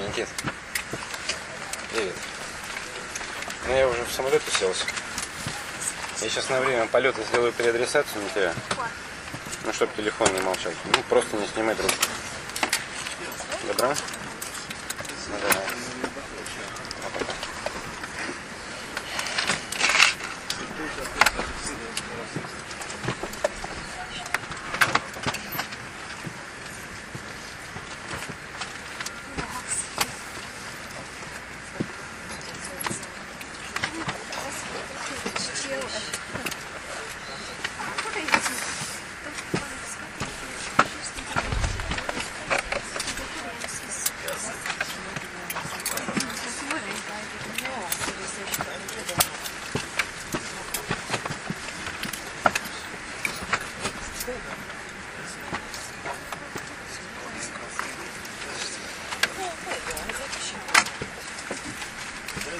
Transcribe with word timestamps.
Никит. 0.00 0.28
Привет. 1.92 2.14
Ну 3.66 3.76
я 3.76 3.88
уже 3.88 4.04
в 4.04 4.12
самолет 4.12 4.42
уселся. 4.48 4.84
Я 6.20 6.28
сейчас 6.28 6.48
на 6.48 6.60
время 6.60 6.86
полета 6.86 7.22
сделаю 7.24 7.52
переадресацию 7.52 8.22
на 8.22 8.28
тебя. 8.30 8.54
Ну, 9.64 9.72
чтобы 9.72 9.92
телефон 9.96 10.32
не 10.32 10.40
молчал. 10.40 10.72
Ну, 10.84 11.02
просто 11.08 11.36
не 11.36 11.46
снимай 11.46 11.74
трубку. 11.74 12.06
Добро? 13.68 13.94
Давай. 15.28 15.61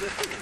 is 0.00 0.06
it? 0.06 0.37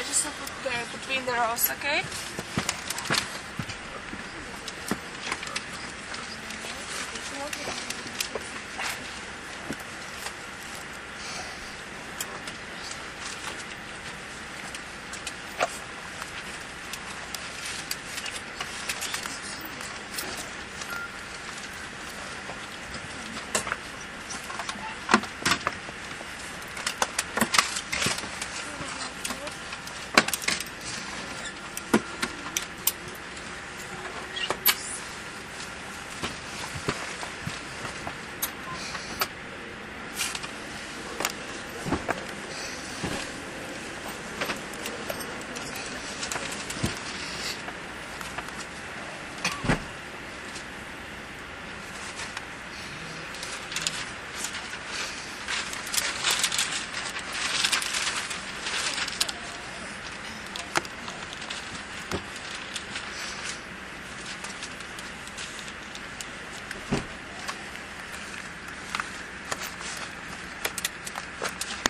I 0.00 0.02
just 0.04 0.24
have 0.24 0.32
uh, 0.32 0.46
put 0.46 0.72
there 0.72 0.84
between 0.92 1.26
the 1.26 1.32
rows, 1.32 1.68
okay? 1.72 2.00